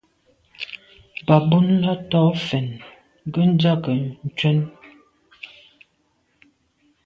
[1.25, 2.67] Bɑ̀ búnə́ lá tɔ̌ fɛ̀n
[3.27, 3.83] ngə ndzɑ̂k
[4.27, 4.57] ncwɛ́n.